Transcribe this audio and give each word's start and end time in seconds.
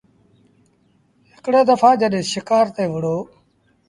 هڪڙي 1.33 1.61
دڦآ 1.69 1.91
جڏهيݩ 2.01 2.29
شڪآر 2.33 2.65
تي 2.75 2.83
وهُڙو۔ 2.91 3.17